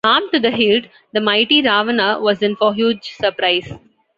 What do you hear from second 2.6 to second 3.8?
a huge surprise.